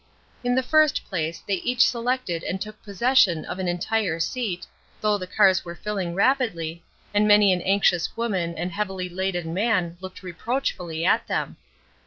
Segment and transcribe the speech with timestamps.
[0.43, 4.65] In the first place they each selected and took possession of an entire seat,
[4.99, 9.97] though the cars were filling rapidly, and many an anxious woman and heavily laden man
[10.01, 11.55] looked reproachfully at them.